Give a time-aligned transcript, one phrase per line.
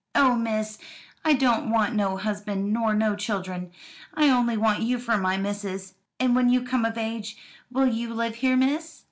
[0.15, 0.79] "Oh, miss,
[1.23, 3.71] I don't want no husband nor no children,
[4.15, 5.93] I only want you for my missus.
[6.19, 7.37] And when you come of age,
[7.69, 8.99] will you live here, miss?"